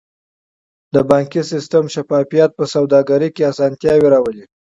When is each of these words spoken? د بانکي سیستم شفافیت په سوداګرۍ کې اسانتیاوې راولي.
د 0.93 0.95
بانکي 1.09 1.41
سیستم 1.51 1.83
شفافیت 1.95 2.51
په 2.55 2.63
سوداګرۍ 2.73 3.29
کې 3.35 3.43
اسانتیاوې 3.51 4.07
راولي. 4.13 4.43